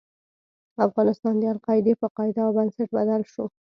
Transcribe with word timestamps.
افغانستان 0.87 1.33
د 1.39 1.43
القاعدې 1.53 1.93
په 2.01 2.07
قاعده 2.15 2.41
او 2.45 2.51
بنسټ 2.57 2.89
بدل 2.97 3.21
شو. 3.33 3.45